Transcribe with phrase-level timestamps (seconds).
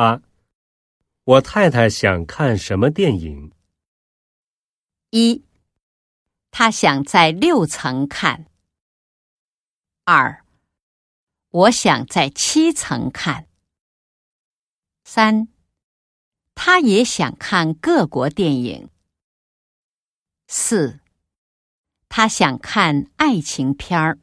[0.00, 0.22] 八
[1.24, 3.52] 我太太想看什么电影？
[5.10, 5.44] 一
[6.50, 8.46] 她想在六层看。
[10.04, 10.42] 二
[11.50, 13.46] 我想在七层看。
[15.04, 15.48] 三
[16.54, 18.88] 他也想看各国电影。
[20.48, 21.00] 四
[22.08, 24.18] 他想看爱情片儿。